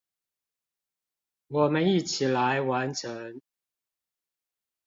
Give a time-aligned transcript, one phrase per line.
[1.45, 3.39] 我們一起來完成